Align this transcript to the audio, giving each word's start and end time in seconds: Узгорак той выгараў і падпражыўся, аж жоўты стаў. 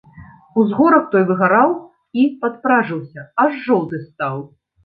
Узгорак 0.61 1.05
той 1.11 1.25
выгараў 1.33 1.69
і 2.21 2.25
падпражыўся, 2.47 3.29
аж 3.45 3.51
жоўты 3.67 4.05
стаў. 4.09 4.35